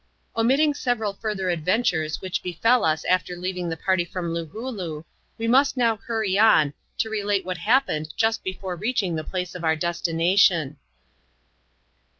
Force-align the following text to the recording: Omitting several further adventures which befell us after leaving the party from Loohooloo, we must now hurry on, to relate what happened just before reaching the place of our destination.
Omitting 0.35 0.73
several 0.73 1.13
further 1.13 1.51
adventures 1.51 2.21
which 2.21 2.41
befell 2.41 2.83
us 2.83 3.05
after 3.05 3.35
leaving 3.35 3.69
the 3.69 3.77
party 3.77 4.03
from 4.03 4.33
Loohooloo, 4.33 5.03
we 5.37 5.47
must 5.47 5.77
now 5.77 5.97
hurry 5.97 6.39
on, 6.39 6.73
to 6.97 7.07
relate 7.11 7.45
what 7.45 7.59
happened 7.59 8.11
just 8.17 8.43
before 8.43 8.75
reaching 8.75 9.15
the 9.15 9.23
place 9.23 9.53
of 9.53 9.63
our 9.63 9.75
destination. 9.75 10.77